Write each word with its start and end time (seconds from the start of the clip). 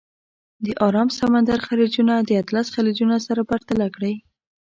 د 0.65 0.67
ارام 0.87 1.09
سمندر 1.19 1.57
خلیجونه 1.67 2.13
د 2.19 2.29
اطلس 2.41 2.67
خلیجونه 2.75 3.15
سره 3.27 3.41
پرتله 3.49 3.87
کړئ. 3.95 4.15